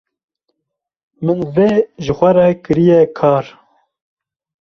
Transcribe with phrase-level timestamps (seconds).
[1.25, 1.69] min vê
[2.03, 3.45] ji xwe re kirîye kar.